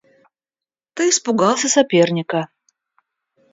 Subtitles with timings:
[0.95, 2.49] Ты испугался соперника.